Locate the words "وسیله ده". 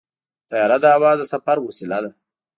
1.61-2.11